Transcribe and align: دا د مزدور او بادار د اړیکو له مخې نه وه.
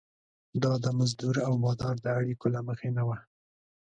دا 0.63 0.73
د 0.83 0.85
مزدور 0.97 1.35
او 1.47 1.53
بادار 1.63 1.95
د 2.01 2.07
اړیکو 2.19 2.45
له 2.55 2.61
مخې 2.67 2.89
نه 2.97 3.03
وه. 3.07 3.17